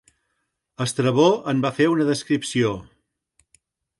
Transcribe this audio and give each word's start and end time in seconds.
Estrabó 0.85 1.25
en 1.51 1.61
va 1.67 1.71
fer 1.81 1.87
una 1.97 2.09
descripció. 2.11 2.71